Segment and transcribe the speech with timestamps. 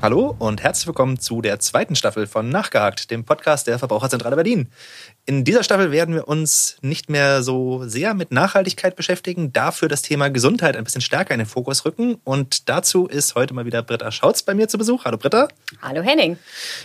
[0.00, 4.68] Hallo und herzlich willkommen zu der zweiten Staffel von Nachgehakt, dem Podcast der Verbraucherzentrale Berlin.
[5.26, 10.02] In dieser Staffel werden wir uns nicht mehr so sehr mit Nachhaltigkeit beschäftigen, dafür das
[10.02, 12.18] Thema Gesundheit ein bisschen stärker in den Fokus rücken.
[12.22, 15.04] Und dazu ist heute mal wieder Britta Schautz bei mir zu Besuch.
[15.04, 15.48] Hallo Britta.
[15.82, 16.38] Hallo Henning.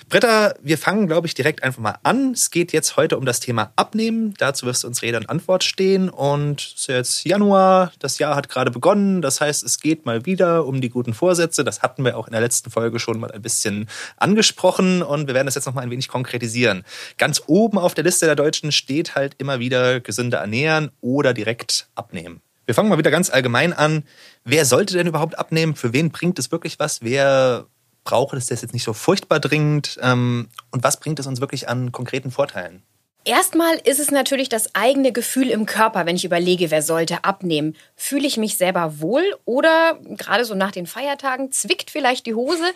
[0.09, 2.31] Britta, wir fangen, glaube ich, direkt einfach mal an.
[2.31, 4.33] Es geht jetzt heute um das Thema Abnehmen.
[4.39, 6.09] Dazu wirst du uns Rede und Antwort stehen.
[6.09, 9.21] Und es ist jetzt Januar, das Jahr hat gerade begonnen.
[9.21, 11.63] Das heißt, es geht mal wieder um die guten Vorsätze.
[11.63, 15.35] Das hatten wir auch in der letzten Folge schon mal ein bisschen angesprochen und wir
[15.35, 16.83] werden das jetzt noch mal ein wenig konkretisieren.
[17.17, 21.87] Ganz oben auf der Liste der Deutschen steht halt immer wieder gesünder ernähren oder direkt
[21.93, 22.41] abnehmen.
[22.65, 24.03] Wir fangen mal wieder ganz allgemein an.
[24.45, 25.75] Wer sollte denn überhaupt abnehmen?
[25.75, 27.01] Für wen bringt es wirklich was?
[27.01, 27.67] Wer
[28.05, 29.99] braucht es das jetzt nicht so furchtbar dringend?
[30.01, 32.83] Ähm, und was bringt es uns wirklich an konkreten Vorteilen?
[33.25, 37.75] Erstmal ist es natürlich das eigene Gefühl im Körper, wenn ich überlege, wer sollte abnehmen.
[37.95, 42.63] Fühle ich mich selber wohl oder gerade so nach den Feiertagen zwickt vielleicht die Hose?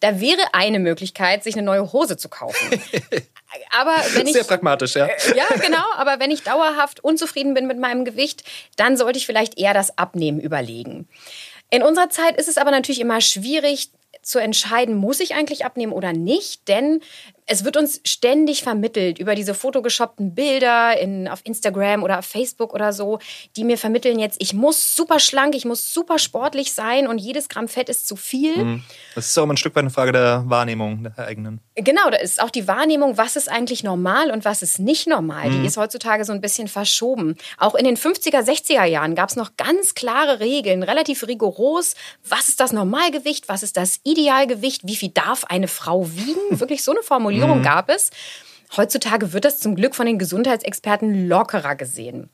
[0.00, 2.70] Da wäre eine Möglichkeit, sich eine neue Hose zu kaufen.
[3.78, 5.06] Aber wenn ich, Sehr pragmatisch, ja.
[5.06, 5.84] Äh, ja, genau.
[5.96, 8.44] Aber wenn ich dauerhaft unzufrieden bin mit meinem Gewicht,
[8.76, 11.06] dann sollte ich vielleicht eher das Abnehmen überlegen.
[11.68, 13.90] In unserer Zeit ist es aber natürlich immer schwierig,
[14.22, 17.00] zu entscheiden, muss ich eigentlich abnehmen oder nicht, denn
[17.50, 22.72] es wird uns ständig vermittelt über diese fotogeshoppten Bilder in, auf Instagram oder auf Facebook
[22.72, 23.18] oder so,
[23.56, 27.48] die mir vermitteln jetzt, ich muss super schlank, ich muss super sportlich sein und jedes
[27.48, 28.56] Gramm Fett ist zu viel.
[28.56, 28.84] Mhm.
[29.16, 31.60] Das ist auch mal ein Stück weit eine Frage der Wahrnehmung der eigenen.
[31.74, 35.50] Genau, da ist auch die Wahrnehmung, was ist eigentlich normal und was ist nicht normal.
[35.50, 35.62] Mhm.
[35.62, 37.34] Die ist heutzutage so ein bisschen verschoben.
[37.58, 41.96] Auch in den 50er, 60er Jahren gab es noch ganz klare Regeln, relativ rigoros.
[42.28, 43.48] Was ist das Normalgewicht?
[43.48, 44.82] Was ist das Idealgewicht?
[44.84, 46.38] Wie viel darf eine Frau wiegen?
[46.60, 47.64] Wirklich so eine Formulierung Formulierung mhm.
[47.64, 48.10] gab es.
[48.76, 52.30] Heutzutage wird das zum Glück von den Gesundheitsexperten lockerer gesehen.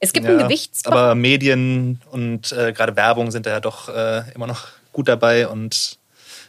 [0.00, 0.98] Es gibt ja, einen Gewichtsbereich.
[0.98, 5.46] Aber Medien und äh, gerade Werbung sind da ja doch äh, immer noch gut dabei
[5.48, 5.98] und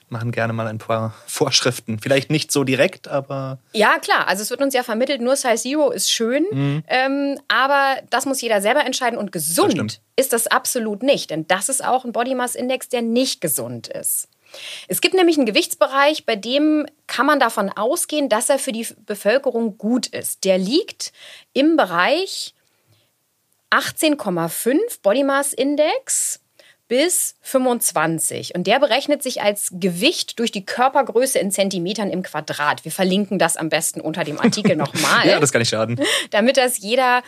[0.07, 1.99] machen gerne mal ein paar Vorschriften.
[1.99, 3.59] Vielleicht nicht so direkt, aber.
[3.73, 4.27] Ja, klar.
[4.27, 6.45] Also es wird uns ja vermittelt, nur Size Zero ist schön.
[6.51, 6.83] Mhm.
[6.87, 9.19] Ähm, aber das muss jeder selber entscheiden.
[9.19, 11.29] Und gesund das ist das absolut nicht.
[11.29, 14.29] Denn das ist auch ein Body Mass Index, der nicht gesund ist.
[14.87, 18.87] Es gibt nämlich einen Gewichtsbereich, bei dem kann man davon ausgehen, dass er für die
[19.05, 20.43] Bevölkerung gut ist.
[20.43, 21.11] Der liegt
[21.53, 22.53] im Bereich
[23.71, 26.39] 18,5 Body Mass Index
[26.87, 28.53] bis 25.
[28.55, 32.85] Und der berechnet sich als Gewicht durch die Körpergröße in Zentimetern im Quadrat.
[32.85, 35.27] Wir verlinken das am besten unter dem Artikel nochmal.
[35.27, 35.99] ja, das kann nicht schaden.
[36.29, 37.23] Damit das jeder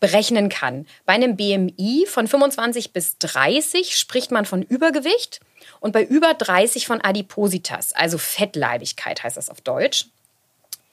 [0.00, 0.86] berechnen kann.
[1.04, 5.40] Bei einem BMI von 25 bis 30 spricht man von Übergewicht
[5.80, 10.06] und bei über 30 von Adipositas, also Fettleibigkeit heißt das auf Deutsch.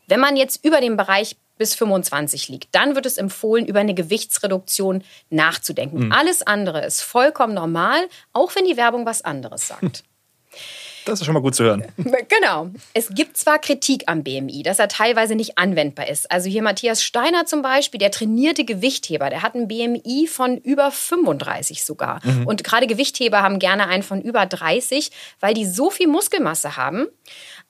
[0.08, 3.94] Wenn man jetzt über dem Bereich bis 25 liegt, dann wird es empfohlen, über eine
[3.94, 6.06] Gewichtsreduktion nachzudenken.
[6.06, 6.12] Mhm.
[6.12, 10.04] Alles andere ist vollkommen normal, auch wenn die Werbung was anderes sagt.
[11.10, 11.86] Das ist schon mal gut zu hören.
[12.30, 12.70] Genau.
[12.94, 16.32] Es gibt zwar Kritik am BMI, dass er teilweise nicht anwendbar ist.
[16.32, 20.92] Also hier Matthias Steiner zum Beispiel, der trainierte Gewichtheber, der hat ein BMI von über
[20.92, 22.22] 35 sogar.
[22.24, 22.46] Mhm.
[22.46, 27.08] Und gerade Gewichtheber haben gerne einen von über 30, weil die so viel Muskelmasse haben.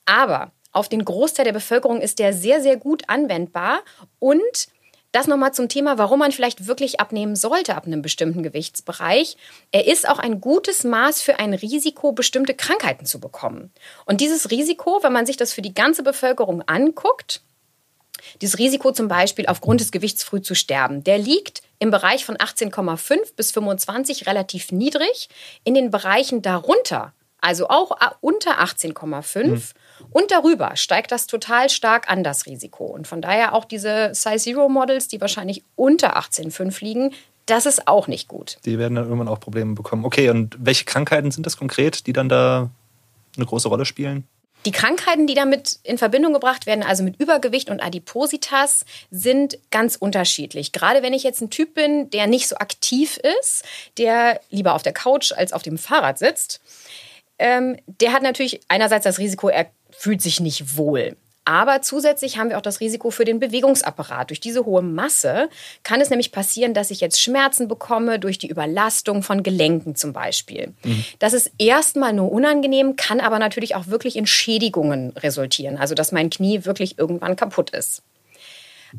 [0.05, 3.79] Aber auf den Großteil der Bevölkerung ist der sehr, sehr gut anwendbar
[4.19, 4.67] und
[5.11, 9.37] das nochmal zum Thema, warum man vielleicht wirklich abnehmen sollte ab einem bestimmten Gewichtsbereich.
[9.71, 13.71] Er ist auch ein gutes Maß für ein Risiko, bestimmte Krankheiten zu bekommen.
[14.05, 17.41] Und dieses Risiko, wenn man sich das für die ganze Bevölkerung anguckt,
[18.41, 22.35] dieses Risiko zum Beispiel aufgrund des Gewichts früh zu sterben, der liegt im Bereich von
[22.35, 25.29] 18,5 bis 25 relativ niedrig.
[25.63, 29.61] In den Bereichen darunter, also auch unter 18,5, mhm.
[30.11, 32.85] Und darüber steigt das total stark an, das Risiko.
[32.85, 37.13] Und von daher auch diese Size Zero Models, die wahrscheinlich unter 18,5 liegen,
[37.45, 38.57] das ist auch nicht gut.
[38.65, 40.05] Die werden dann irgendwann auch Probleme bekommen.
[40.05, 42.69] Okay, und welche Krankheiten sind das konkret, die dann da
[43.35, 44.27] eine große Rolle spielen?
[44.65, 49.95] Die Krankheiten, die damit in Verbindung gebracht werden, also mit Übergewicht und Adipositas, sind ganz
[49.95, 50.73] unterschiedlich.
[50.73, 53.63] Gerade wenn ich jetzt ein Typ bin, der nicht so aktiv ist,
[53.97, 56.59] der lieber auf der Couch als auf dem Fahrrad sitzt,
[57.39, 61.17] ähm, der hat natürlich einerseits das Risiko, er fühlt sich nicht wohl.
[61.43, 64.29] Aber zusätzlich haben wir auch das Risiko für den Bewegungsapparat.
[64.29, 65.49] Durch diese hohe Masse
[65.83, 70.13] kann es nämlich passieren, dass ich jetzt Schmerzen bekomme durch die Überlastung von Gelenken zum
[70.13, 70.73] Beispiel.
[70.83, 71.03] Mhm.
[71.17, 75.77] Das ist erstmal nur unangenehm, kann aber natürlich auch wirklich in Schädigungen resultieren.
[75.77, 78.03] Also dass mein Knie wirklich irgendwann kaputt ist.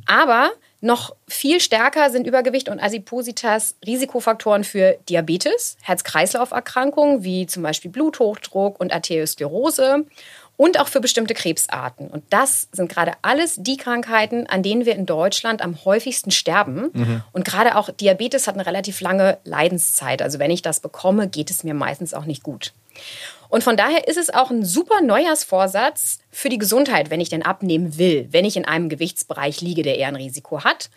[0.07, 0.51] Aber
[0.81, 8.81] noch viel stärker sind Übergewicht und Adipositas Risikofaktoren für Diabetes, Herz-Kreislauf-Erkrankungen wie zum Beispiel Bluthochdruck
[8.81, 10.07] und Arteriosklerose
[10.61, 12.09] und auch für bestimmte Krebsarten.
[12.09, 16.91] Und das sind gerade alles die Krankheiten, an denen wir in Deutschland am häufigsten sterben.
[16.93, 17.23] Mhm.
[17.33, 20.21] Und gerade auch Diabetes hat eine relativ lange Leidenszeit.
[20.21, 22.75] Also wenn ich das bekomme, geht es mir meistens auch nicht gut.
[23.49, 27.43] Und von daher ist es auch ein super Neujahrsvorsatz für die Gesundheit, wenn ich denn
[27.43, 30.91] abnehmen will, wenn ich in einem Gewichtsbereich liege, der eher ein Risiko hat.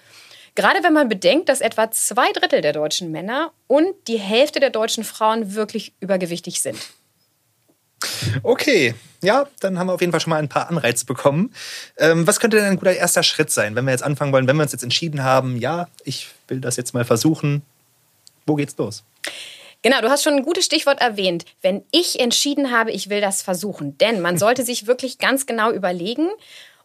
[0.56, 4.72] Gerade wenn man bedenkt, dass etwa zwei Drittel der deutschen Männer und die Hälfte der
[4.72, 6.78] deutschen Frauen wirklich übergewichtig sind.
[8.44, 11.54] Okay, ja, dann haben wir auf jeden Fall schon mal ein paar Anreize bekommen.
[11.98, 14.56] Ähm, was könnte denn ein guter erster Schritt sein, wenn wir jetzt anfangen wollen, wenn
[14.58, 17.62] wir uns jetzt entschieden haben, ja, ich will das jetzt mal versuchen?
[18.46, 19.04] Wo geht's los?
[19.82, 21.46] Genau, du hast schon ein gutes Stichwort erwähnt.
[21.62, 23.98] Wenn ich entschieden habe, ich will das versuchen.
[23.98, 26.30] Denn man sollte sich wirklich ganz genau überlegen,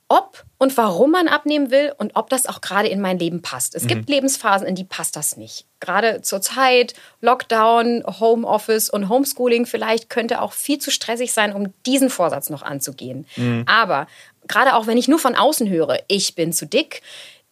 [0.09, 3.75] ob und warum man abnehmen will und ob das auch gerade in mein Leben passt.
[3.75, 3.89] Es mhm.
[3.89, 5.67] gibt Lebensphasen, in die passt das nicht.
[5.81, 11.75] Gerade zur Zeit, Lockdown, Homeoffice und Homeschooling vielleicht könnte auch viel zu stressig sein, um
[11.85, 13.27] diesen Vorsatz noch anzugehen.
[13.37, 13.65] Mhm.
[13.67, 14.07] Aber
[14.49, 17.03] gerade auch wenn ich nur von außen höre, ich bin zu dick,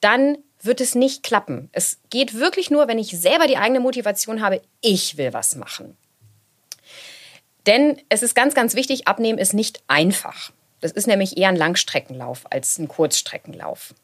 [0.00, 1.68] dann wird es nicht klappen.
[1.72, 5.96] Es geht wirklich nur, wenn ich selber die eigene Motivation habe, ich will was machen.
[7.66, 10.52] Denn es ist ganz, ganz wichtig, abnehmen ist nicht einfach.
[10.80, 13.94] Das ist nämlich eher ein Langstreckenlauf als ein Kurzstreckenlauf.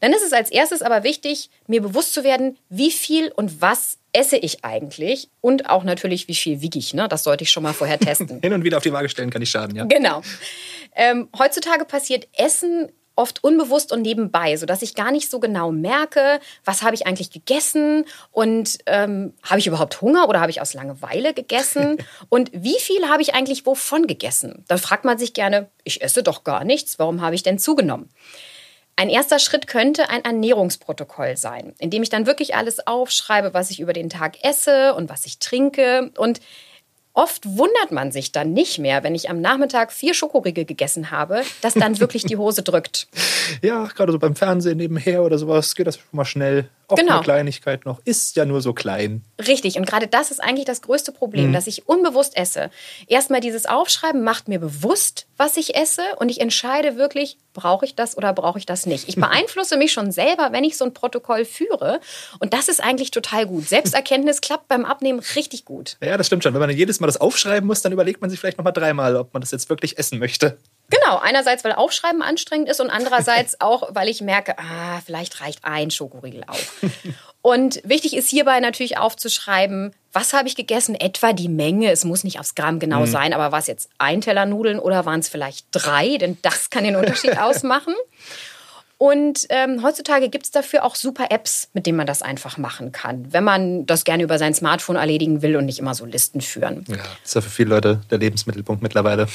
[0.00, 3.98] Dann ist es als erstes aber wichtig, mir bewusst zu werden, wie viel und was
[4.12, 6.94] esse ich eigentlich und auch natürlich, wie viel wiege ich.
[6.94, 7.08] Ne?
[7.08, 8.40] Das sollte ich schon mal vorher testen.
[8.40, 9.84] Hin und wieder auf die Waage stellen kann ich schaden, ja.
[9.84, 10.22] Genau.
[10.96, 16.38] Ähm, heutzutage passiert Essen oft unbewusst und nebenbei, sodass ich gar nicht so genau merke,
[16.64, 20.72] was habe ich eigentlich gegessen und ähm, habe ich überhaupt Hunger oder habe ich aus
[20.72, 21.98] Langeweile gegessen
[22.28, 24.64] und wie viel habe ich eigentlich wovon gegessen.
[24.68, 28.08] Da fragt man sich gerne, ich esse doch gar nichts, warum habe ich denn zugenommen?
[28.94, 33.70] Ein erster Schritt könnte ein Ernährungsprotokoll sein, in dem ich dann wirklich alles aufschreibe, was
[33.70, 36.40] ich über den Tag esse und was ich trinke und
[37.18, 41.42] Oft wundert man sich dann nicht mehr, wenn ich am Nachmittag vier Schokoriegel gegessen habe,
[41.62, 43.08] dass dann wirklich die Hose drückt.
[43.62, 46.68] Ja, gerade so beim Fernsehen nebenher oder sowas geht das schon mal schnell.
[46.88, 47.16] Auch genau.
[47.16, 48.00] eine Kleinigkeit noch.
[48.04, 49.22] Ist ja nur so klein.
[49.46, 49.76] Richtig.
[49.76, 51.52] Und gerade das ist eigentlich das größte Problem, mhm.
[51.52, 52.70] dass ich unbewusst esse.
[53.06, 56.00] Erstmal dieses Aufschreiben macht mir bewusst, was ich esse.
[56.18, 59.06] Und ich entscheide wirklich, brauche ich das oder brauche ich das nicht.
[59.06, 62.00] Ich beeinflusse mich schon selber, wenn ich so ein Protokoll führe.
[62.40, 63.68] Und das ist eigentlich total gut.
[63.68, 65.98] Selbsterkenntnis klappt beim Abnehmen richtig gut.
[66.02, 66.54] Ja, das stimmt schon.
[66.54, 69.34] Wenn man jedes Mal das aufschreiben muss, dann überlegt man sich vielleicht nochmal dreimal, ob
[69.34, 70.56] man das jetzt wirklich essen möchte.
[70.90, 75.64] Genau, einerseits, weil Aufschreiben anstrengend ist und andererseits auch, weil ich merke, ah, vielleicht reicht
[75.64, 76.56] ein Schokoriegel auch.
[77.42, 81.90] Und wichtig ist hierbei natürlich aufzuschreiben, was habe ich gegessen, etwa die Menge.
[81.90, 83.06] Es muss nicht aufs Gramm genau mhm.
[83.06, 86.16] sein, aber war es jetzt ein Teller Nudeln oder waren es vielleicht drei?
[86.16, 87.94] Denn das kann den Unterschied ausmachen.
[88.98, 92.90] Und ähm, heutzutage gibt es dafür auch super Apps, mit denen man das einfach machen
[92.90, 96.40] kann, wenn man das gerne über sein Smartphone erledigen will und nicht immer so Listen
[96.40, 96.84] führen.
[96.88, 99.28] Ja, das ist ja für viele Leute der Lebensmittelpunkt mittlerweile.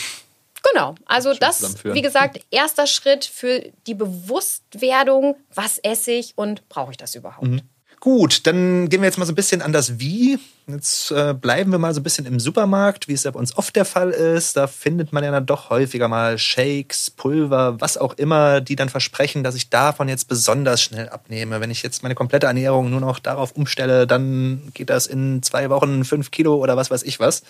[0.72, 6.92] Genau, also das, wie gesagt, erster Schritt für die Bewusstwerdung, was esse ich und brauche
[6.92, 7.48] ich das überhaupt.
[7.48, 7.62] Mhm.
[8.04, 10.38] Gut, dann gehen wir jetzt mal so ein bisschen an das Wie.
[10.68, 13.58] Jetzt äh, bleiben wir mal so ein bisschen im Supermarkt, wie es ja bei uns
[13.58, 14.58] oft der Fall ist.
[14.58, 18.90] Da findet man ja dann doch häufiger mal Shakes, Pulver, was auch immer, die dann
[18.90, 21.62] versprechen, dass ich davon jetzt besonders schnell abnehme.
[21.62, 25.70] Wenn ich jetzt meine komplette Ernährung nur noch darauf umstelle, dann geht das in zwei
[25.70, 27.44] Wochen fünf Kilo oder was weiß ich was.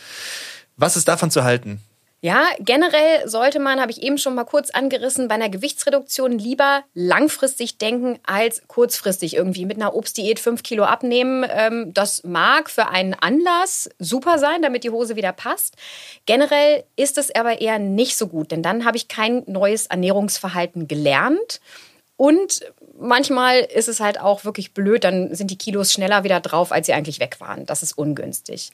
[0.77, 1.81] Was ist davon zu halten?
[2.23, 6.85] Ja, generell sollte man, habe ich eben schon mal kurz angerissen, bei einer Gewichtsreduktion lieber
[6.93, 11.45] langfristig denken als kurzfristig irgendwie mit einer Obstdiät fünf Kilo abnehmen.
[11.49, 15.75] Ähm, das mag für einen Anlass super sein, damit die Hose wieder passt.
[16.25, 20.87] Generell ist es aber eher nicht so gut, denn dann habe ich kein neues Ernährungsverhalten
[20.87, 21.59] gelernt.
[22.15, 22.61] Und
[22.97, 26.85] manchmal ist es halt auch wirklich blöd, dann sind die Kilos schneller wieder drauf, als
[26.85, 27.65] sie eigentlich weg waren.
[27.65, 28.71] Das ist ungünstig.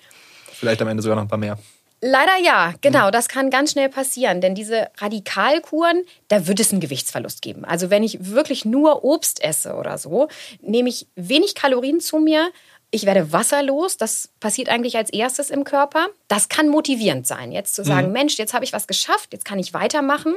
[0.53, 1.57] Vielleicht am Ende sogar noch ein paar mehr.
[2.01, 3.12] Leider ja, genau.
[3.12, 7.65] Das kann ganz schnell passieren, denn diese Radikalkuren, da wird es einen Gewichtsverlust geben.
[7.65, 10.29] Also wenn ich wirklich nur Obst esse oder so,
[10.62, 12.51] nehme ich wenig Kalorien zu mir.
[12.91, 16.08] Ich werde wasserlos, das passiert eigentlich als erstes im Körper.
[16.27, 18.13] Das kann motivierend sein, jetzt zu sagen, mhm.
[18.13, 20.36] Mensch, jetzt habe ich was geschafft, jetzt kann ich weitermachen.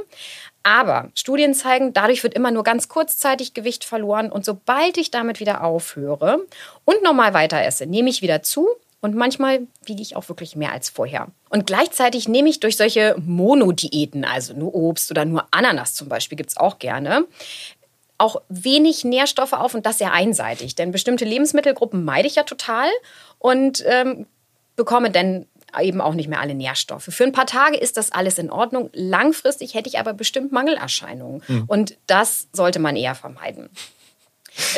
[0.63, 4.31] Aber Studien zeigen, dadurch wird immer nur ganz kurzzeitig Gewicht verloren.
[4.31, 6.45] Und sobald ich damit wieder aufhöre
[6.85, 8.69] und normal weiter esse, nehme ich wieder zu
[9.03, 11.27] und manchmal wiege ich auch wirklich mehr als vorher.
[11.51, 16.39] Und gleichzeitig nehme ich durch solche Monodiäten, also nur Obst oder nur Ananas zum Beispiel,
[16.39, 17.27] gibt es auch gerne,
[18.17, 20.77] auch wenig Nährstoffe auf und das sehr einseitig.
[20.77, 22.89] Denn bestimmte Lebensmittelgruppen meide ich ja total
[23.41, 24.27] und ähm,
[24.77, 25.47] bekomme dann
[25.81, 27.09] eben auch nicht mehr alle Nährstoffe.
[27.11, 28.91] Für ein paar Tage ist das alles in Ordnung.
[28.93, 31.43] Langfristig hätte ich aber bestimmt Mangelerscheinungen.
[31.49, 31.65] Mhm.
[31.67, 33.69] Und das sollte man eher vermeiden.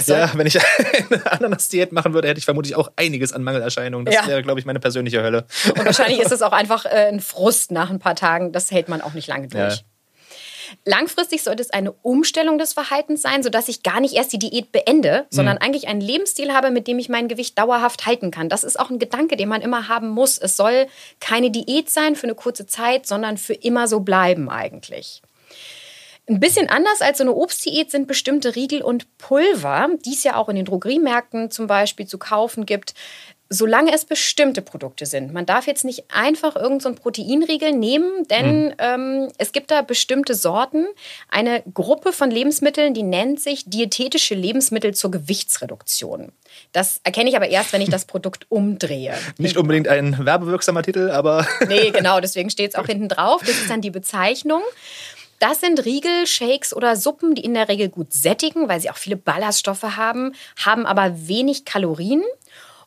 [0.07, 0.59] Ja, wenn ich
[1.11, 4.07] eine Ananas-Diät machen würde, hätte ich vermutlich auch einiges an Mangelerscheinungen.
[4.07, 4.27] Das ja.
[4.27, 5.47] wäre, glaube ich, meine persönliche Hölle.
[5.69, 8.53] Und wahrscheinlich ist es auch einfach äh, ein Frust nach ein paar Tagen.
[8.53, 9.77] Das hält man auch nicht lange durch.
[9.77, 9.83] Ja.
[10.85, 14.73] Langfristig sollte es eine Umstellung des Verhaltens sein, sodass ich gar nicht erst die Diät
[14.73, 15.63] beende, sondern mhm.
[15.63, 18.49] eigentlich einen Lebensstil habe, mit dem ich mein Gewicht dauerhaft halten kann.
[18.49, 20.39] Das ist auch ein Gedanke, den man immer haben muss.
[20.39, 20.87] Es soll
[21.21, 25.23] keine Diät sein für eine kurze Zeit, sondern für immer so bleiben eigentlich.
[26.27, 30.37] Ein bisschen anders als so eine Obstdiät sind bestimmte Riegel und Pulver, die es ja
[30.37, 32.95] auch in den Drogeriemärkten zum Beispiel zu kaufen gibt
[33.55, 35.33] solange es bestimmte Produkte sind.
[35.33, 38.75] Man darf jetzt nicht einfach irgendeinen so Proteinriegel nehmen, denn mhm.
[38.79, 40.87] ähm, es gibt da bestimmte Sorten.
[41.29, 46.33] Eine Gruppe von Lebensmitteln, die nennt sich diätetische Lebensmittel zur Gewichtsreduktion.
[46.73, 49.15] Das erkenne ich aber erst, wenn ich das Produkt umdrehe.
[49.39, 51.47] Nicht unbedingt ein werbewirksamer Titel, aber.
[51.69, 53.41] nee, genau, deswegen steht es auch hinten drauf.
[53.41, 54.63] Das ist dann die Bezeichnung.
[55.45, 58.97] Das sind Riegel, Shakes oder Suppen, die in der Regel gut sättigen, weil sie auch
[58.97, 62.23] viele Ballaststoffe haben, haben aber wenig Kalorien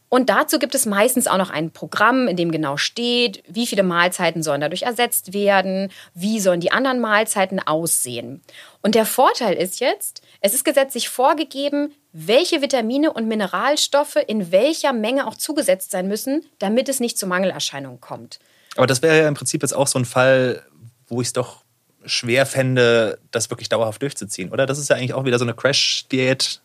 [0.09, 3.83] und dazu gibt es meistens auch noch ein Programm, in dem genau steht, wie viele
[3.83, 8.41] Mahlzeiten sollen dadurch ersetzt werden, wie sollen die anderen Mahlzeiten aussehen.
[8.81, 14.93] Und der Vorteil ist jetzt, es ist gesetzlich vorgegeben, welche Vitamine und Mineralstoffe in welcher
[14.93, 18.39] Menge auch zugesetzt sein müssen, damit es nicht zu Mangelerscheinungen kommt.
[18.77, 20.63] Aber das wäre ja im Prinzip jetzt auch so ein Fall,
[21.07, 21.66] wo ich es doch
[22.07, 24.65] schwer fände, das wirklich dauerhaft durchzuziehen, oder?
[24.65, 26.61] Das ist ja eigentlich auch wieder so eine Crash-Diät,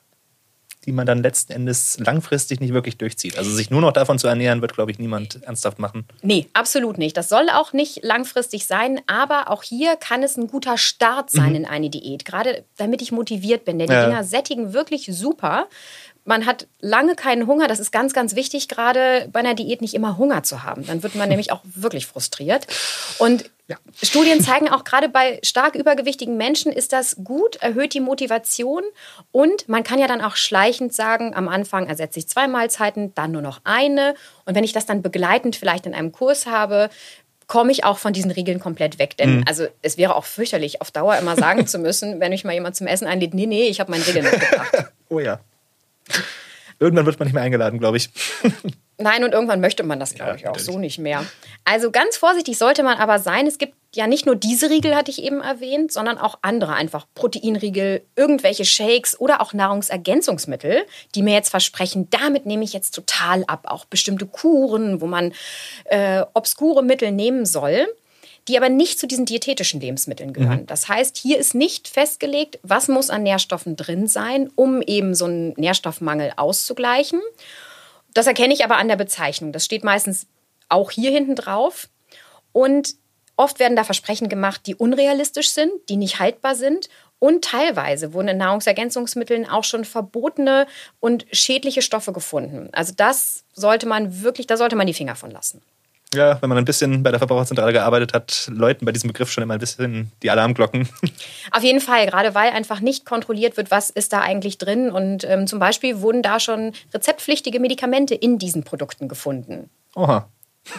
[0.84, 3.38] die man dann letzten Endes langfristig nicht wirklich durchzieht.
[3.38, 6.06] Also sich nur noch davon zu ernähren, wird, glaube ich, niemand ernsthaft machen.
[6.22, 7.16] Nee, absolut nicht.
[7.16, 11.50] Das soll auch nicht langfristig sein, aber auch hier kann es ein guter Start sein
[11.50, 11.56] mhm.
[11.56, 13.78] in eine Diät, gerade damit ich motiviert bin.
[13.78, 14.06] Denn die ja.
[14.06, 15.68] Dinger sättigen wirklich super.
[16.24, 17.66] Man hat lange keinen Hunger.
[17.68, 20.86] Das ist ganz, ganz wichtig, gerade bei einer Diät nicht immer Hunger zu haben.
[20.86, 22.66] Dann wird man nämlich auch wirklich frustriert.
[23.18, 23.76] Und ja.
[24.02, 28.82] Studien zeigen auch gerade bei stark übergewichtigen Menschen ist das gut, erhöht die Motivation
[29.30, 33.30] und man kann ja dann auch schleichend sagen, am Anfang ersetze ich zwei Mahlzeiten, dann
[33.30, 34.14] nur noch eine
[34.44, 36.90] und wenn ich das dann begleitend vielleicht in einem Kurs habe,
[37.46, 39.16] komme ich auch von diesen Regeln komplett weg.
[39.16, 39.44] Denn mhm.
[39.46, 42.76] also es wäre auch fürchterlich, auf Dauer immer sagen zu müssen, wenn mich mal jemand
[42.76, 44.86] zum Essen einlädt, nee, nee, ich habe meine Regeln mitgebracht.
[45.08, 45.38] oh ja.
[46.78, 48.10] Irgendwann wird man nicht mehr eingeladen, glaube ich.
[48.98, 51.24] Nein, und irgendwann möchte man das, glaube ja, ich, auch so nicht mehr.
[51.64, 53.46] Also ganz vorsichtig sollte man aber sein.
[53.46, 57.06] Es gibt ja nicht nur diese Riegel, hatte ich eben erwähnt, sondern auch andere, einfach
[57.14, 63.44] Proteinriegel, irgendwelche Shakes oder auch Nahrungsergänzungsmittel, die mir jetzt versprechen, damit nehme ich jetzt total
[63.46, 63.66] ab.
[63.68, 65.32] Auch bestimmte Kuren, wo man
[65.84, 67.86] äh, obskure Mittel nehmen soll
[68.48, 70.62] die aber nicht zu diesen diätetischen Lebensmitteln gehören.
[70.62, 70.66] Mhm.
[70.66, 75.26] Das heißt, hier ist nicht festgelegt, was muss an Nährstoffen drin sein, um eben so
[75.26, 77.20] einen Nährstoffmangel auszugleichen.
[78.14, 79.52] Das erkenne ich aber an der Bezeichnung.
[79.52, 80.26] Das steht meistens
[80.68, 81.88] auch hier hinten drauf.
[82.52, 82.96] Und
[83.36, 86.88] oft werden da Versprechen gemacht, die unrealistisch sind, die nicht haltbar sind.
[87.18, 90.66] Und teilweise wurden in Nahrungsergänzungsmitteln auch schon verbotene
[90.98, 92.68] und schädliche Stoffe gefunden.
[92.72, 95.62] Also das sollte man wirklich, da sollte man die Finger von lassen.
[96.14, 99.42] Ja, wenn man ein bisschen bei der Verbraucherzentrale gearbeitet hat, läuten bei diesem Begriff schon
[99.42, 100.88] immer ein bisschen die Alarmglocken.
[101.50, 104.90] Auf jeden Fall, gerade weil einfach nicht kontrolliert wird, was ist da eigentlich drin.
[104.90, 109.70] Und ähm, zum Beispiel wurden da schon rezeptpflichtige Medikamente in diesen Produkten gefunden.
[109.94, 110.28] Oha.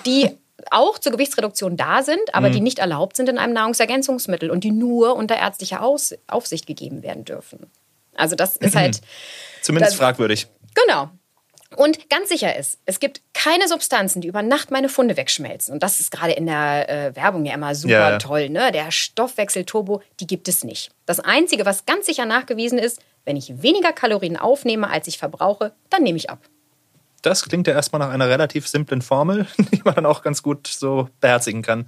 [0.06, 0.30] Die
[0.70, 2.54] auch zur Gewichtsreduktion da sind, aber mhm.
[2.54, 7.02] die nicht erlaubt sind in einem Nahrungsergänzungsmittel und die nur unter ärztlicher Aus Aufsicht gegeben
[7.02, 7.72] werden dürfen.
[8.16, 9.02] Also das ist halt.
[9.62, 10.48] Zumindest das, fragwürdig.
[10.75, 11.10] Genau.
[11.75, 15.74] Und ganz sicher ist, es gibt keine Substanzen, die über Nacht meine Funde wegschmelzen.
[15.74, 18.18] Und das ist gerade in der äh, Werbung ja immer super ja.
[18.18, 18.50] toll.
[18.50, 18.72] Ne?
[18.72, 20.92] Der Stoffwechselturbo, die gibt es nicht.
[21.06, 25.74] Das Einzige, was ganz sicher nachgewiesen ist, wenn ich weniger Kalorien aufnehme, als ich verbrauche,
[25.89, 26.39] dann nehme ich ab.
[27.24, 30.68] Das klingt ja erstmal nach einer relativ simplen Formel, die man dann auch ganz gut
[30.68, 31.88] so beherzigen kann.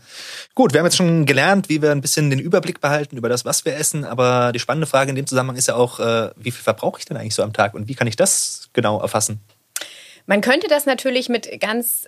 [0.56, 3.44] Gut, wir haben jetzt schon gelernt, wie wir ein bisschen den Überblick behalten über das,
[3.44, 4.06] was wir essen.
[4.06, 7.06] Aber die spannende Frage in dem Zusammenhang ist ja auch, äh, wie viel verbrauche ich
[7.06, 9.42] denn eigentlich so am Tag und wie kann ich das genau erfassen?
[10.28, 12.08] Man könnte das natürlich mit ganz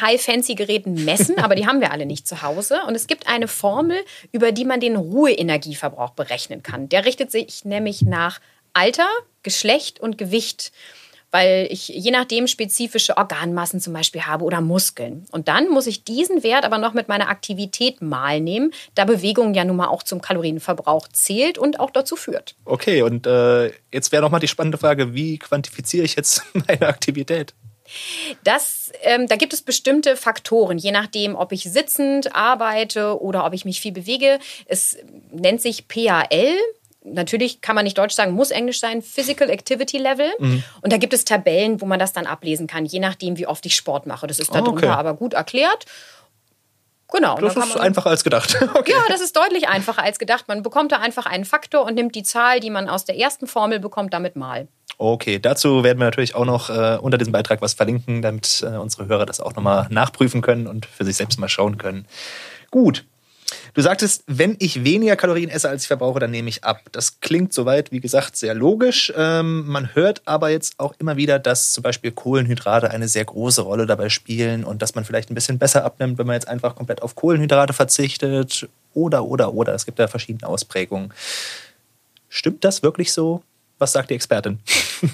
[0.00, 2.80] high-fancy Geräten messen, aber die haben wir alle nicht zu Hause.
[2.88, 6.88] Und es gibt eine Formel, über die man den Ruheenergieverbrauch berechnen kann.
[6.88, 8.40] Der richtet sich nämlich nach
[8.72, 9.08] Alter,
[9.42, 10.72] Geschlecht und Gewicht
[11.32, 15.26] weil ich je nachdem spezifische Organmassen zum Beispiel habe oder Muskeln.
[15.32, 19.54] Und dann muss ich diesen Wert aber noch mit meiner Aktivität mal nehmen, da Bewegung
[19.54, 22.54] ja nun mal auch zum Kalorienverbrauch zählt und auch dazu führt.
[22.64, 26.86] Okay, und äh, jetzt wäre noch mal die spannende Frage, wie quantifiziere ich jetzt meine
[26.86, 27.54] Aktivität?
[28.44, 33.52] Das, ähm, da gibt es bestimmte Faktoren, je nachdem, ob ich sitzend arbeite oder ob
[33.52, 34.38] ich mich viel bewege.
[34.66, 34.96] Es
[35.30, 36.56] nennt sich PAL,
[37.04, 40.30] natürlich kann man nicht Deutsch sagen, muss Englisch sein, Physical Activity Level.
[40.38, 40.64] Mhm.
[40.80, 43.64] Und da gibt es Tabellen, wo man das dann ablesen kann, je nachdem, wie oft
[43.66, 44.26] ich Sport mache.
[44.26, 44.98] Das ist ah, darunter okay.
[44.98, 45.86] aber gut erklärt.
[47.12, 47.36] Genau.
[47.36, 48.56] Das ist einfacher als gedacht.
[48.74, 48.92] Okay.
[48.92, 50.48] Ja, das ist deutlich einfacher als gedacht.
[50.48, 53.46] Man bekommt da einfach einen Faktor und nimmt die Zahl, die man aus der ersten
[53.46, 54.66] Formel bekommt, damit mal.
[54.98, 58.76] Okay, dazu werden wir natürlich auch noch äh, unter diesem Beitrag was verlinken, damit äh,
[58.76, 62.06] unsere Hörer das auch nochmal nachprüfen können und für sich selbst mal schauen können.
[62.70, 63.04] Gut,
[63.74, 66.80] Du sagtest, wenn ich weniger Kalorien esse, als ich verbrauche, dann nehme ich ab.
[66.92, 69.12] Das klingt soweit, wie gesagt, sehr logisch.
[69.16, 73.62] Ähm, man hört aber jetzt auch immer wieder, dass zum Beispiel Kohlenhydrate eine sehr große
[73.62, 76.74] Rolle dabei spielen und dass man vielleicht ein bisschen besser abnimmt, wenn man jetzt einfach
[76.74, 78.68] komplett auf Kohlenhydrate verzichtet.
[78.92, 79.74] Oder, oder, oder.
[79.74, 81.14] Es gibt da verschiedene Ausprägungen.
[82.28, 83.42] Stimmt das wirklich so?
[83.78, 84.60] Was sagt die Expertin?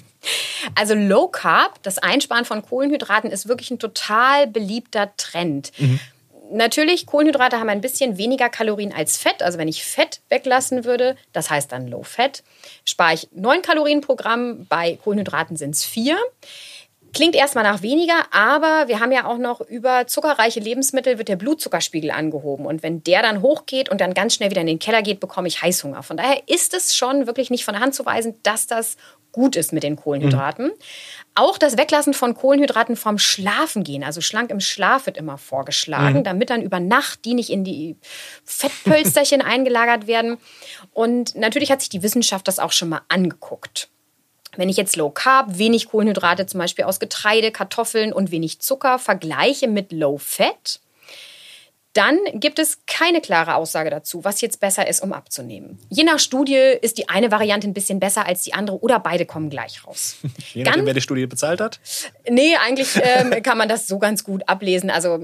[0.75, 5.73] Also Low Carb, das Einsparen von Kohlenhydraten, ist wirklich ein total beliebter Trend.
[5.79, 6.01] Mhm.
[6.51, 9.43] Natürlich, Kohlenhydrate haben ein bisschen weniger Kalorien als Fett.
[9.43, 12.43] Also wenn ich Fett weglassen würde, das heißt dann Low Fat,
[12.85, 16.17] spare ich 9 Kalorien pro Gramm, bei Kohlenhydraten sind es 4.
[17.15, 21.37] Klingt erstmal nach weniger, aber wir haben ja auch noch über zuckerreiche Lebensmittel wird der
[21.37, 22.67] Blutzuckerspiegel angehoben.
[22.67, 25.49] Und wenn der dann hochgeht und dann ganz schnell wieder in den Keller geht, bekomme
[25.49, 26.03] ich Heißhunger.
[26.03, 28.97] Von daher ist es schon wirklich nicht von der Hand zu weisen, dass das
[29.33, 30.67] gut ist mit den Kohlenhydraten.
[30.67, 30.73] Mhm.
[31.35, 36.25] Auch das Weglassen von Kohlenhydraten vom Schlafengehen, also schlank im Schlaf wird immer vorgeschlagen, mhm.
[36.25, 37.97] damit dann über Nacht die nicht in die
[38.45, 40.39] Fettpölsterchen eingelagert werden.
[40.93, 43.89] Und natürlich hat sich die Wissenschaft das auch schon mal angeguckt.
[44.57, 48.99] Wenn ich jetzt Low Carb, wenig Kohlenhydrate zum Beispiel aus Getreide, Kartoffeln und wenig Zucker
[48.99, 50.81] vergleiche mit Low Fat,
[51.99, 55.81] dann gibt es keine klare Aussage dazu, was jetzt besser ist, um abzunehmen.
[55.91, 59.27] Je nach Studie ist die eine Variante ein bisschen besser als die andere oder beide
[59.27, 60.19] kommen gleich raus.
[60.55, 61.81] Je nachdem, wer die Studie bezahlt hat?
[62.31, 64.91] Nee, eigentlich ähm, kann man das so ganz gut ablesen.
[64.91, 65.19] Also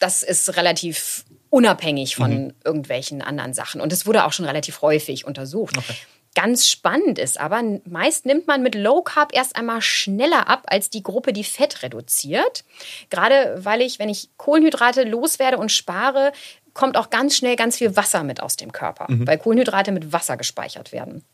[0.00, 2.54] das ist relativ unabhängig von mhm.
[2.64, 3.80] irgendwelchen anderen Sachen.
[3.80, 5.78] Und es wurde auch schon relativ häufig untersucht.
[5.78, 5.94] Okay.
[6.40, 10.88] Ganz spannend ist aber, meist nimmt man mit Low Carb erst einmal schneller ab als
[10.88, 12.64] die Gruppe, die Fett reduziert.
[13.10, 16.30] Gerade weil ich, wenn ich Kohlenhydrate loswerde und spare,
[16.74, 19.26] kommt auch ganz schnell ganz viel Wasser mit aus dem Körper, mhm.
[19.26, 21.24] weil Kohlenhydrate mit Wasser gespeichert werden.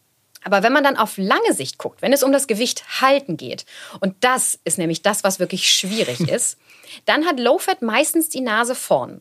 [0.42, 3.66] Aber wenn man dann auf lange Sicht guckt, wenn es um das Gewicht halten geht,
[4.00, 6.58] und das ist nämlich das, was wirklich schwierig ist,
[7.04, 9.20] dann hat Low Fat meistens die Nase vorn.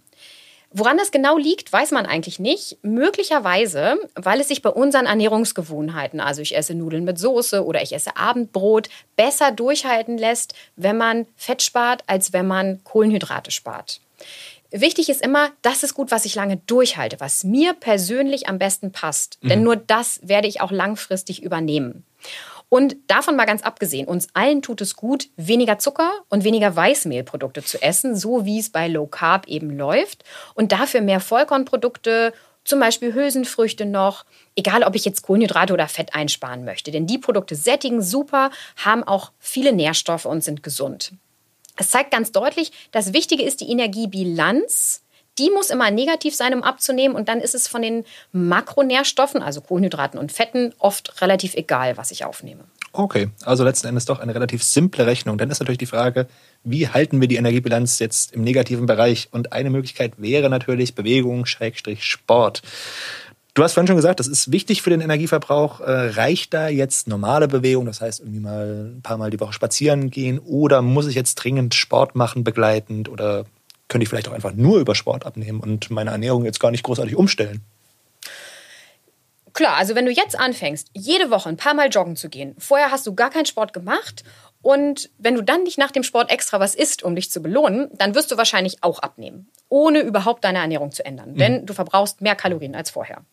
[0.75, 2.77] Woran das genau liegt, weiß man eigentlich nicht.
[2.82, 7.94] Möglicherweise, weil es sich bei unseren Ernährungsgewohnheiten, also ich esse Nudeln mit Soße oder ich
[7.94, 14.02] esse Abendbrot, besser durchhalten lässt, wenn man Fett spart, als wenn man Kohlenhydrate spart.
[14.71, 18.91] Wichtig ist immer, das ist gut, was ich lange durchhalte, was mir persönlich am besten
[18.91, 19.38] passt.
[19.41, 19.50] Mhm.
[19.50, 22.04] Denn nur das werde ich auch langfristig übernehmen.
[22.74, 27.64] Und davon mal ganz abgesehen, uns allen tut es gut, weniger Zucker und weniger Weißmehlprodukte
[27.64, 30.24] zu essen, so wie es bei Low Carb eben läuft.
[30.56, 32.34] Und dafür mehr Vollkornprodukte,
[32.66, 36.90] zum Beispiel Hülsenfrüchte noch, egal ob ich jetzt Kohlenhydrate oder Fett einsparen möchte.
[36.90, 41.14] Denn die Produkte sättigen super, haben auch viele Nährstoffe und sind gesund.
[41.78, 45.03] Es zeigt ganz deutlich, das Wichtige ist die Energiebilanz
[45.39, 47.15] die muss immer negativ sein, um abzunehmen.
[47.15, 52.12] Und dann ist es von den Makronährstoffen, also Kohlenhydraten und Fetten, oft relativ egal, was
[52.12, 52.63] ich aufnehme.
[52.91, 55.39] Okay, also letzten Endes doch eine relativ simple Rechnung.
[55.39, 56.28] Dann ist natürlich die Frage,
[56.63, 59.30] wie halten wir die Energiebilanz jetzt im negativen Bereich?
[59.32, 62.62] Und eine Möglichkeit wäre natürlich Bewegung, Schrägstrich, Sport.
[63.56, 65.80] Du hast vorhin schon gesagt, das ist wichtig für den Energieverbrauch.
[65.80, 69.54] Äh, reicht da jetzt normale Bewegung, das heißt irgendwie mal ein paar Mal die Woche
[69.54, 73.46] spazieren gehen, oder muss ich jetzt dringend Sport machen begleitend oder
[73.93, 76.84] könnte ich vielleicht auch einfach nur über Sport abnehmen und meine Ernährung jetzt gar nicht
[76.84, 77.62] großartig umstellen.
[79.53, 82.89] Klar, also wenn du jetzt anfängst, jede Woche ein paar Mal joggen zu gehen, vorher
[82.89, 84.23] hast du gar keinen Sport gemacht
[84.63, 87.91] und wenn du dann nicht nach dem Sport extra was isst, um dich zu belohnen,
[87.93, 91.38] dann wirst du wahrscheinlich auch abnehmen, ohne überhaupt deine Ernährung zu ändern, mhm.
[91.38, 93.23] denn du verbrauchst mehr Kalorien als vorher.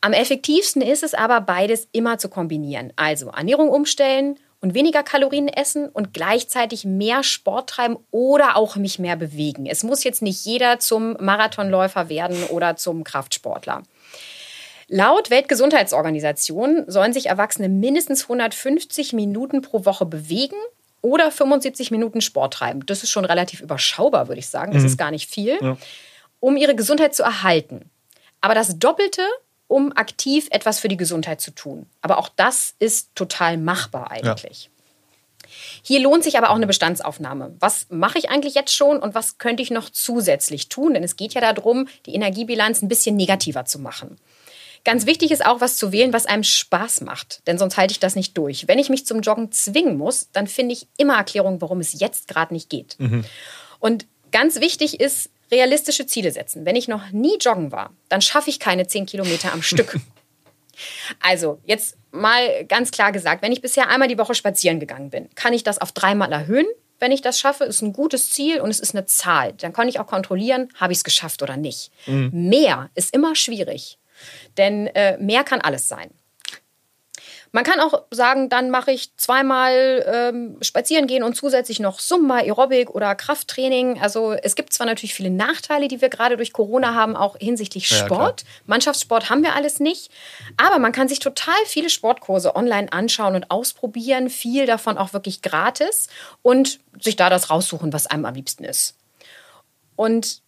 [0.00, 2.92] Am effektivsten ist es aber, beides immer zu kombinieren.
[2.94, 8.98] Also Ernährung umstellen und weniger Kalorien essen und gleichzeitig mehr Sport treiben oder auch mich
[8.98, 9.66] mehr bewegen.
[9.66, 13.84] Es muss jetzt nicht jeder zum Marathonläufer werden oder zum Kraftsportler.
[14.88, 20.56] Laut Weltgesundheitsorganisation sollen sich Erwachsene mindestens 150 Minuten pro Woche bewegen
[21.00, 22.84] oder 75 Minuten Sport treiben.
[22.86, 24.72] Das ist schon relativ überschaubar, würde ich sagen.
[24.72, 24.88] Das mhm.
[24.88, 25.76] ist gar nicht viel, ja.
[26.40, 27.88] um ihre Gesundheit zu erhalten.
[28.40, 29.22] Aber das Doppelte
[29.68, 31.86] um aktiv etwas für die Gesundheit zu tun.
[32.00, 34.64] Aber auch das ist total machbar eigentlich.
[34.64, 34.70] Ja.
[35.82, 37.54] Hier lohnt sich aber auch eine Bestandsaufnahme.
[37.60, 40.94] Was mache ich eigentlich jetzt schon und was könnte ich noch zusätzlich tun?
[40.94, 44.18] Denn es geht ja darum, die Energiebilanz ein bisschen negativer zu machen.
[44.84, 47.42] Ganz wichtig ist auch, was zu wählen, was einem Spaß macht.
[47.46, 48.68] Denn sonst halte ich das nicht durch.
[48.68, 52.28] Wenn ich mich zum Joggen zwingen muss, dann finde ich immer Erklärungen, warum es jetzt
[52.28, 52.94] gerade nicht geht.
[52.98, 53.24] Mhm.
[53.80, 56.64] Und ganz wichtig ist, realistische Ziele setzen.
[56.64, 59.98] Wenn ich noch nie joggen war, dann schaffe ich keine 10 Kilometer am Stück.
[61.20, 65.34] Also, jetzt mal ganz klar gesagt, wenn ich bisher einmal die Woche spazieren gegangen bin,
[65.34, 66.66] kann ich das auf dreimal erhöhen.
[66.98, 69.54] Wenn ich das schaffe, ist ein gutes Ziel und es ist eine Zahl.
[69.54, 71.90] Dann kann ich auch kontrollieren, habe ich es geschafft oder nicht.
[72.06, 72.30] Mhm.
[72.32, 73.98] Mehr ist immer schwierig,
[74.56, 76.10] denn äh, mehr kann alles sein.
[77.56, 82.40] Man kann auch sagen, dann mache ich zweimal ähm, spazieren gehen und zusätzlich noch Zumba,
[82.40, 83.98] Aerobic oder Krafttraining.
[83.98, 87.88] Also es gibt zwar natürlich viele Nachteile, die wir gerade durch Corona haben, auch hinsichtlich
[87.88, 88.42] Sport.
[88.42, 90.10] Ja, Mannschaftssport haben wir alles nicht.
[90.58, 94.28] Aber man kann sich total viele Sportkurse online anschauen und ausprobieren.
[94.28, 96.08] Viel davon auch wirklich gratis
[96.42, 98.96] und sich da das raussuchen, was einem am liebsten ist.
[99.96, 100.42] Und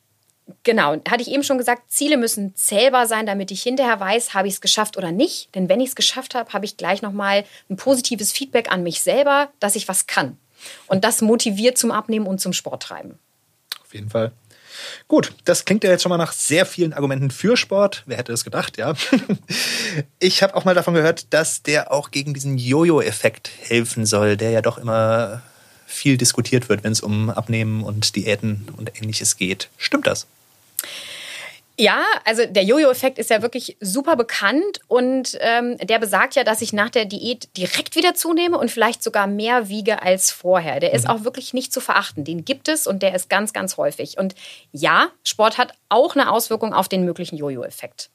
[0.63, 4.49] Genau, hatte ich eben schon gesagt, Ziele müssen zählbar sein, damit ich hinterher weiß, habe
[4.49, 5.55] ich es geschafft oder nicht.
[5.55, 9.01] Denn wenn ich es geschafft habe, habe ich gleich nochmal ein positives Feedback an mich
[9.03, 10.39] selber, dass ich was kann.
[10.87, 13.19] Und das motiviert zum Abnehmen und zum Sporttreiben.
[13.85, 14.33] Auf jeden Fall.
[15.09, 18.03] Gut, das klingt ja jetzt schon mal nach sehr vielen Argumenten für Sport.
[18.07, 18.95] Wer hätte das gedacht, ja?
[20.19, 24.51] Ich habe auch mal davon gehört, dass der auch gegen diesen Jojo-Effekt helfen soll, der
[24.51, 25.43] ja doch immer
[25.87, 29.69] viel diskutiert wird, wenn es um Abnehmen und Diäten und ähnliches geht.
[29.79, 30.27] Stimmt das?
[31.81, 36.61] Ja, also der Jojo-Effekt ist ja wirklich super bekannt und ähm, der besagt ja, dass
[36.61, 40.81] ich nach der Diät direkt wieder zunehme und vielleicht sogar mehr wiege als vorher.
[40.81, 41.11] Der ist mhm.
[41.11, 42.25] auch wirklich nicht zu verachten.
[42.25, 44.19] Den gibt es und der ist ganz, ganz häufig.
[44.19, 44.35] Und
[44.73, 48.11] ja, Sport hat auch eine Auswirkung auf den möglichen Jojo-Effekt.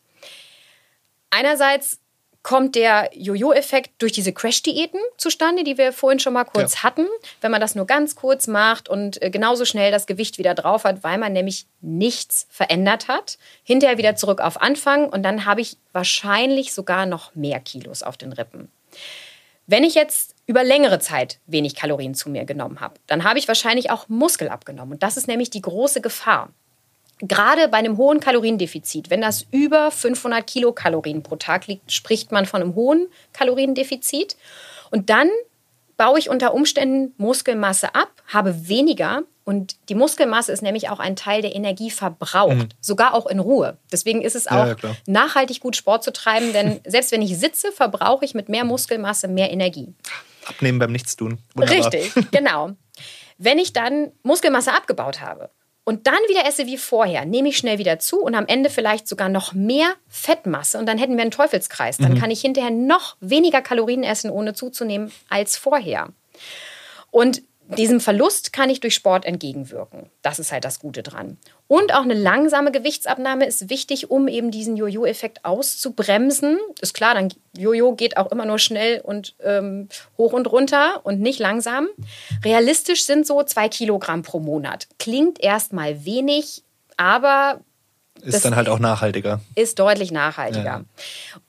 [1.30, 1.99] Einerseits
[2.43, 6.84] kommt der Jojo-Effekt durch diese Crash-Diäten zustande, die wir vorhin schon mal kurz ja.
[6.84, 7.08] hatten.
[7.39, 10.84] Wenn man das nur ganz kurz macht und äh, genauso schnell das Gewicht wieder drauf
[10.84, 13.38] hat, weil man nämlich nichts verändert hat.
[13.63, 18.17] Hinterher wieder zurück auf Anfang und dann habe ich wahrscheinlich sogar noch mehr Kilos auf
[18.17, 18.69] den Rippen.
[19.65, 23.47] Wenn ich jetzt über längere Zeit wenig Kalorien zu mir genommen habe, dann habe ich
[23.47, 24.93] wahrscheinlich auch Muskel abgenommen.
[24.93, 26.49] Und das ist nämlich die große Gefahr
[27.27, 32.45] gerade bei einem hohen Kaloriendefizit, wenn das über 500 Kilokalorien pro Tag liegt, spricht man
[32.45, 34.36] von einem hohen Kaloriendefizit.
[34.91, 35.29] Und dann
[35.97, 39.23] baue ich unter Umständen Muskelmasse ab, habe weniger.
[39.45, 42.69] Und die Muskelmasse ist nämlich auch ein Teil, der Energie verbraucht, mhm.
[42.79, 43.77] sogar auch in Ruhe.
[43.91, 47.38] Deswegen ist es auch ja, ja, nachhaltig gut Sport zu treiben, denn selbst wenn ich
[47.38, 49.93] sitze, verbrauche ich mit mehr Muskelmasse mehr Energie.
[50.45, 51.39] Abnehmen beim Nichtstun.
[51.55, 51.93] Wunderbar.
[51.93, 52.71] Richtig, genau.
[53.38, 55.49] Wenn ich dann Muskelmasse abgebaut habe,
[55.86, 59.08] und dann wieder esse wie vorher, nehme ich schnell wieder zu und am Ende vielleicht
[59.08, 61.98] sogar noch mehr Fettmasse und dann hätten wir einen Teufelskreis.
[61.98, 62.19] Dann mhm.
[62.19, 66.10] kann ich hinterher noch weniger Kalorien essen, ohne zuzunehmen, als vorher.
[67.12, 67.43] Und
[67.75, 70.09] diesem Verlust kann ich durch Sport entgegenwirken.
[70.21, 71.38] Das ist halt das Gute dran.
[71.67, 76.57] Und auch eine langsame Gewichtsabnahme ist wichtig, um eben diesen Jojo-Effekt auszubremsen.
[76.81, 81.19] Ist klar, dann Jojo geht auch immer nur schnell und ähm, hoch und runter und
[81.19, 81.88] nicht langsam.
[82.43, 84.88] Realistisch sind so zwei Kilogramm pro Monat.
[84.99, 86.63] Klingt erstmal wenig,
[86.97, 87.62] aber
[88.23, 89.41] ist das dann halt auch nachhaltiger.
[89.55, 90.63] Ist deutlich nachhaltiger.
[90.63, 90.83] Ja.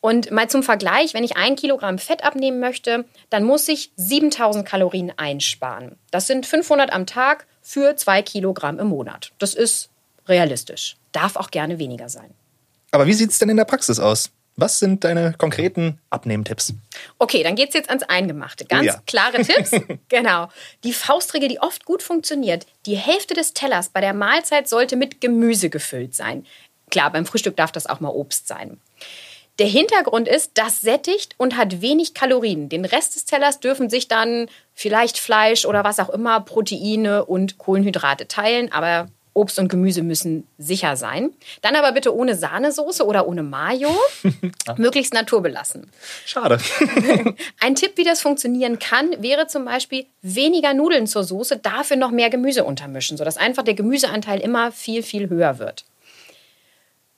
[0.00, 4.66] Und mal zum Vergleich, wenn ich ein Kilogramm Fett abnehmen möchte, dann muss ich 7000
[4.66, 5.96] Kalorien einsparen.
[6.10, 9.32] Das sind 500 am Tag für zwei Kilogramm im Monat.
[9.38, 9.88] Das ist
[10.26, 10.96] realistisch.
[11.12, 12.30] Darf auch gerne weniger sein.
[12.90, 14.30] Aber wie sieht es denn in der Praxis aus?
[14.56, 16.74] Was sind deine konkreten Abnehmtipps?
[17.18, 18.64] Okay, dann geht es jetzt ans Eingemachte.
[18.64, 19.02] Ganz oh ja.
[19.04, 19.72] klare Tipps.
[20.08, 20.48] genau.
[20.84, 22.66] Die Faustregel, die oft gut funktioniert.
[22.86, 26.46] Die Hälfte des Tellers bei der Mahlzeit sollte mit Gemüse gefüllt sein.
[26.94, 28.80] Klar, beim Frühstück darf das auch mal Obst sein.
[29.58, 32.68] Der Hintergrund ist, das sättigt und hat wenig Kalorien.
[32.68, 37.58] Den Rest des Tellers dürfen sich dann vielleicht Fleisch oder was auch immer, Proteine und
[37.58, 41.32] Kohlenhydrate teilen, aber Obst und Gemüse müssen sicher sein.
[41.62, 43.90] Dann aber bitte ohne Sahnesoße oder ohne Mayo.
[44.76, 45.90] Möglichst naturbelassen.
[46.24, 46.60] Schade.
[47.60, 52.12] Ein Tipp, wie das funktionieren kann, wäre zum Beispiel weniger Nudeln zur Soße, dafür noch
[52.12, 55.84] mehr Gemüse untermischen, sodass einfach der Gemüseanteil immer viel, viel höher wird.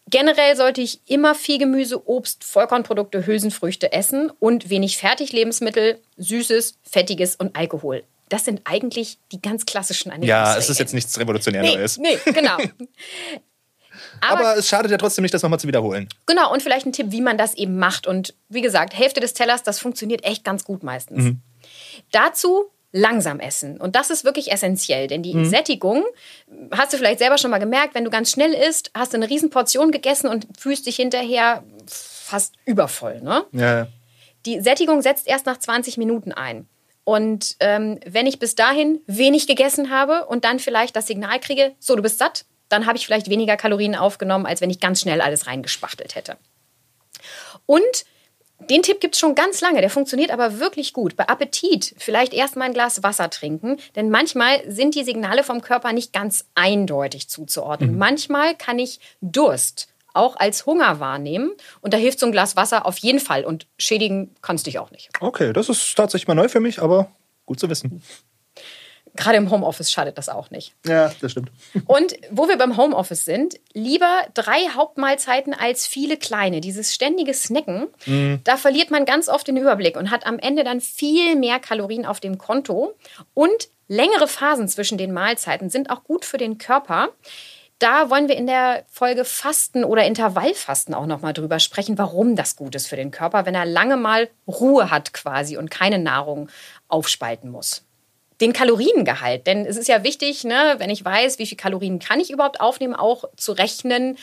[0.08, 7.36] Generell sollte ich immer viel Gemüse, Obst, Vollkornprodukte, Hülsenfrüchte essen und wenig Fertiglebensmittel, Süßes, Fettiges
[7.36, 10.54] und Alkohol das sind eigentlich die ganz klassischen Ernährungsregeln.
[10.54, 11.98] Ja, es ist jetzt nichts Revolutionäres.
[11.98, 12.56] Nee, nee genau.
[14.20, 16.08] Aber, Aber, es schadet ja trotzdem nicht, das nochmal zu wiederholen.
[16.26, 18.06] Genau, und vielleicht ein Tipp, wie man das eben macht.
[18.06, 21.24] Und wie gesagt, Hälfte des Tellers, das funktioniert echt ganz gut meistens.
[21.24, 21.40] Mhm.
[22.12, 23.78] Dazu langsam essen.
[23.78, 25.44] Und das ist wirklich essentiell, denn die mhm.
[25.44, 26.04] Sättigung,
[26.72, 29.28] hast du vielleicht selber schon mal gemerkt, wenn du ganz schnell isst, hast du eine
[29.28, 33.20] Riesenportion gegessen und fühlst dich hinterher fast übervoll.
[33.20, 33.44] Ne?
[33.52, 33.88] Ja.
[34.46, 36.66] Die Sättigung setzt erst nach 20 Minuten ein.
[37.04, 41.74] Und ähm, wenn ich bis dahin wenig gegessen habe und dann vielleicht das Signal kriege,
[41.78, 45.02] so, du bist satt, dann habe ich vielleicht weniger Kalorien aufgenommen, als wenn ich ganz
[45.02, 46.36] schnell alles reingespachtelt hätte.
[47.66, 48.06] Und
[48.58, 51.16] den Tipp gibt es schon ganz lange, der funktioniert aber wirklich gut.
[51.16, 55.60] Bei Appetit vielleicht erst mal ein Glas Wasser trinken, denn manchmal sind die Signale vom
[55.60, 57.92] Körper nicht ganz eindeutig zuzuordnen.
[57.92, 57.98] Mhm.
[57.98, 61.52] Manchmal kann ich Durst auch als Hunger wahrnehmen.
[61.82, 63.44] Und da hilft so ein Glas Wasser auf jeden Fall.
[63.44, 65.10] Und schädigen kannst du dich auch nicht.
[65.20, 67.10] Okay, das ist tatsächlich mal neu für mich, aber
[67.44, 68.02] gut zu wissen.
[69.16, 70.74] Gerade im Homeoffice schadet das auch nicht.
[70.86, 71.50] Ja, das stimmt.
[71.86, 76.60] Und wo wir beim Homeoffice sind, lieber drei Hauptmahlzeiten als viele kleine.
[76.60, 78.40] Dieses ständige Snacken, mhm.
[78.44, 82.06] da verliert man ganz oft den Überblick und hat am Ende dann viel mehr Kalorien
[82.06, 82.94] auf dem Konto.
[83.34, 87.08] Und längere Phasen zwischen den Mahlzeiten sind auch gut für den Körper.
[87.78, 92.56] Da wollen wir in der Folge Fasten oder Intervallfasten auch nochmal drüber sprechen, warum das
[92.56, 96.48] gut ist für den Körper, wenn er lange mal Ruhe hat quasi und keine Nahrung
[96.88, 97.85] aufspalten muss
[98.40, 99.46] den Kaloriengehalt.
[99.46, 102.60] Denn es ist ja wichtig, ne, wenn ich weiß, wie viel Kalorien kann ich überhaupt
[102.60, 104.16] aufnehmen, auch zu rechnen,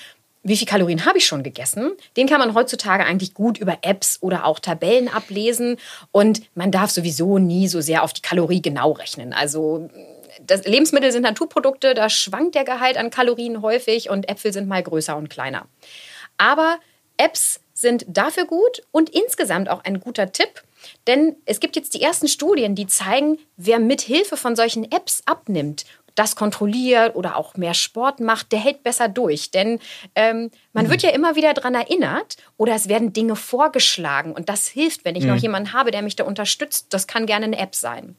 [0.43, 1.91] wie viel Kalorien habe ich schon gegessen.
[2.17, 5.78] Den kann man heutzutage eigentlich gut über Apps oder auch Tabellen ablesen.
[6.12, 9.32] Und man darf sowieso nie so sehr auf die Kalorie genau rechnen.
[9.32, 9.89] Also
[10.45, 14.84] das, Lebensmittel sind Naturprodukte, da schwankt der Gehalt an Kalorien häufig und Äpfel sind mal
[14.84, 15.65] größer und kleiner.
[16.38, 16.78] Aber
[17.17, 20.63] Apps sind dafür gut und insgesamt auch ein guter Tipp,
[21.08, 25.22] denn es gibt jetzt die ersten Studien, die zeigen, wer mit Hilfe von solchen Apps
[25.26, 29.52] abnimmt, das kontrolliert oder auch mehr Sport macht, der hält besser durch.
[29.52, 29.80] Denn
[30.15, 30.91] ähm, man mhm.
[30.91, 34.32] wird ja immer wieder daran erinnert oder es werden Dinge vorgeschlagen.
[34.34, 35.32] Und das hilft, wenn ich mhm.
[35.32, 36.88] noch jemanden habe, der mich da unterstützt.
[36.91, 38.15] Das kann gerne eine App sein.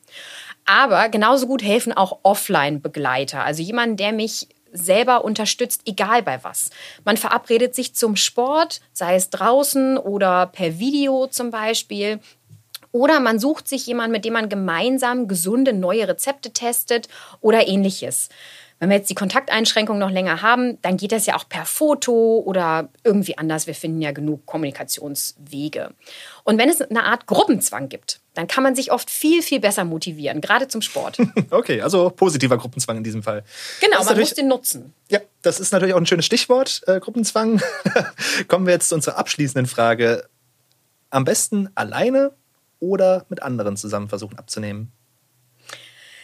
[0.64, 3.44] Aber genauso gut helfen auch Offline-Begleiter.
[3.44, 6.70] Also jemand, der mich selber unterstützt, egal bei was.
[7.04, 12.18] Man verabredet sich zum Sport, sei es draußen oder per Video zum Beispiel.
[12.94, 17.08] Oder man sucht sich jemanden, mit dem man gemeinsam gesunde neue Rezepte testet
[17.40, 18.28] oder ähnliches.
[18.78, 22.40] Wenn wir jetzt die Kontakteinschränkung noch länger haben, dann geht das ja auch per Foto
[22.46, 23.66] oder irgendwie anders.
[23.66, 25.92] Wir finden ja genug Kommunikationswege.
[26.44, 29.84] Und wenn es eine Art Gruppenzwang gibt, dann kann man sich oft viel, viel besser
[29.84, 31.18] motivieren, gerade zum Sport.
[31.50, 33.42] Okay, also positiver Gruppenzwang in diesem Fall.
[33.80, 34.94] Genau, man muss den nutzen.
[35.10, 37.60] Ja, das ist natürlich auch ein schönes Stichwort, äh, Gruppenzwang.
[38.48, 40.28] Kommen wir jetzt zu unserer abschließenden Frage.
[41.10, 42.32] Am besten alleine
[42.80, 44.92] oder mit anderen zusammen versuchen abzunehmen?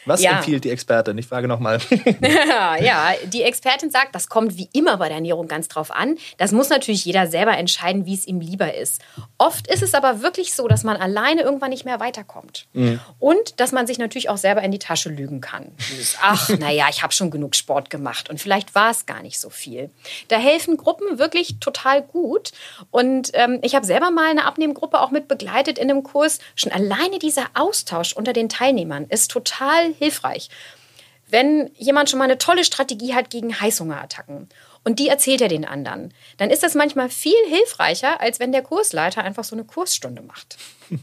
[0.07, 0.39] Was ja.
[0.39, 1.19] empfiehlt die Expertin?
[1.19, 1.79] Ich frage nochmal.
[2.81, 6.17] ja, die Expertin sagt, das kommt wie immer bei der Ernährung ganz drauf an.
[6.39, 9.03] Das muss natürlich jeder selber entscheiden, wie es ihm lieber ist.
[9.39, 12.67] Oft ist es aber wirklich so, dass man alleine irgendwann nicht mehr weiterkommt.
[12.73, 13.01] Mhm.
[13.19, 15.73] Und dass man sich natürlich auch selber in die Tasche lügen kann.
[15.91, 19.39] Dieses, ach, naja, ich habe schon genug Sport gemacht und vielleicht war es gar nicht
[19.39, 19.91] so viel.
[20.29, 22.53] Da helfen Gruppen wirklich total gut.
[22.91, 26.39] Und ähm, ich habe selber mal eine Abnehmgruppe auch mit begleitet in einem Kurs.
[26.55, 30.48] Schon alleine dieser Austausch unter den Teilnehmern ist total hilfreich.
[31.29, 34.48] Wenn jemand schon mal eine tolle Strategie hat gegen Heißhungerattacken
[34.85, 38.62] und die erzählt er den anderen, dann ist das manchmal viel hilfreicher, als wenn der
[38.62, 40.57] Kursleiter einfach so eine Kursstunde macht.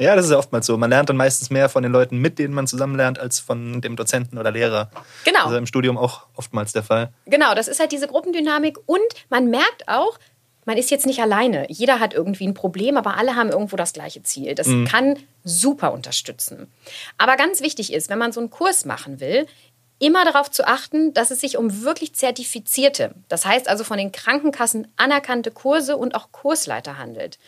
[0.00, 0.76] Ja, das ist ja oftmals so.
[0.78, 3.80] Man lernt dann meistens mehr von den Leuten, mit denen man zusammen lernt, als von
[3.80, 4.90] dem Dozenten oder Lehrer.
[5.24, 5.46] Genau.
[5.46, 7.12] Also im Studium auch oftmals der Fall.
[7.26, 10.20] Genau, das ist halt diese Gruppendynamik und man merkt auch,
[10.68, 11.64] man ist jetzt nicht alleine.
[11.70, 14.54] Jeder hat irgendwie ein Problem, aber alle haben irgendwo das gleiche Ziel.
[14.54, 14.86] Das mhm.
[14.86, 16.70] kann super unterstützen.
[17.16, 19.46] Aber ganz wichtig ist, wenn man so einen Kurs machen will,
[19.98, 24.12] immer darauf zu achten, dass es sich um wirklich zertifizierte, das heißt also von den
[24.12, 27.38] Krankenkassen anerkannte Kurse und auch Kursleiter handelt.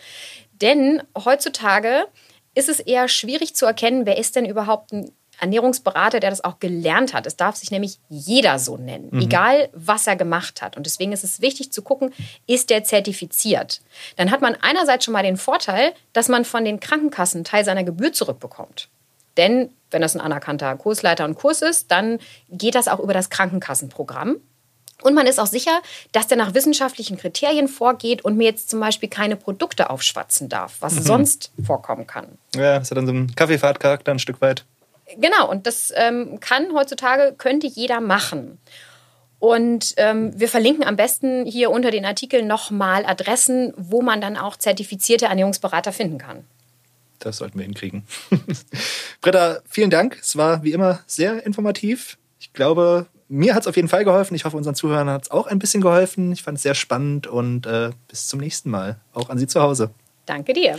[0.52, 2.06] Denn heutzutage
[2.54, 6.58] ist es eher schwierig zu erkennen, wer ist denn überhaupt ein Ernährungsberater, der das auch
[6.60, 7.26] gelernt hat.
[7.26, 9.20] Es darf sich nämlich jeder so nennen, mhm.
[9.20, 10.76] egal was er gemacht hat.
[10.76, 12.12] Und deswegen ist es wichtig zu gucken,
[12.46, 13.80] ist der zertifiziert?
[14.16, 17.64] Dann hat man einerseits schon mal den Vorteil, dass man von den Krankenkassen einen Teil
[17.64, 18.88] seiner Gebühr zurückbekommt.
[19.36, 22.18] Denn wenn das ein anerkannter Kursleiter und Kurs ist, dann
[22.50, 24.36] geht das auch über das Krankenkassenprogramm.
[25.02, 25.80] Und man ist auch sicher,
[26.12, 30.76] dass der nach wissenschaftlichen Kriterien vorgeht und mir jetzt zum Beispiel keine Produkte aufschwatzen darf,
[30.80, 31.02] was mhm.
[31.02, 32.26] sonst vorkommen kann.
[32.54, 34.64] Ja, das hat dann so einen Kaffeefahrtcharakter ein Stück weit.
[35.16, 38.58] Genau, und das ähm, kann heutzutage, könnte jeder machen.
[39.38, 44.36] Und ähm, wir verlinken am besten hier unter den Artikeln nochmal Adressen, wo man dann
[44.36, 46.44] auch zertifizierte Ernährungsberater finden kann.
[47.18, 48.04] Das sollten wir hinkriegen.
[49.20, 50.18] Britta, vielen Dank.
[50.20, 52.18] Es war wie immer sehr informativ.
[52.38, 54.34] Ich glaube, mir hat es auf jeden Fall geholfen.
[54.34, 56.32] Ich hoffe, unseren Zuhörern hat es auch ein bisschen geholfen.
[56.32, 59.00] Ich fand es sehr spannend und äh, bis zum nächsten Mal.
[59.14, 59.90] Auch an Sie zu Hause.
[60.26, 60.78] Danke dir.